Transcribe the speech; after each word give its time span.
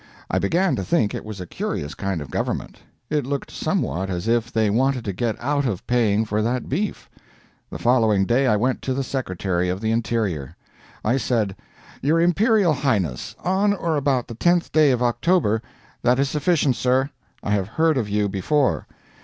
I 0.31 0.39
began 0.39 0.75
to 0.77 0.83
think 0.83 1.13
it 1.13 1.23
was 1.23 1.39
a 1.39 1.45
curious 1.45 1.93
kind 1.93 2.21
of 2.21 2.31
government. 2.31 2.79
It 3.11 3.23
looked 3.23 3.51
somewhat 3.51 4.09
as 4.09 4.27
if 4.27 4.51
they 4.51 4.71
wanted 4.71 5.05
to 5.05 5.13
get 5.13 5.35
out 5.39 5.67
of 5.67 5.85
paying 5.85 6.25
for 6.25 6.41
that 6.41 6.67
beef. 6.67 7.07
The 7.69 7.77
following 7.77 8.25
day 8.25 8.47
I 8.47 8.55
went 8.57 8.81
to 8.81 8.95
the 8.95 9.03
Secretary 9.03 9.69
of 9.69 9.79
the 9.79 9.91
Interior. 9.91 10.55
I 11.05 11.17
said, 11.17 11.55
"Your 12.01 12.19
Imperial 12.19 12.73
Highness, 12.73 13.35
on 13.43 13.73
or 13.75 13.95
about 13.95 14.27
the 14.27 14.33
10th 14.33 14.71
day 14.71 14.89
of 14.89 15.03
October" 15.03 15.61
"That 16.01 16.17
is 16.17 16.31
sufficient, 16.31 16.75
sir. 16.77 17.11
I 17.43 17.51
have 17.51 17.67
heard 17.67 17.95
of 17.95 18.09
you 18.09 18.27
before. 18.27 18.87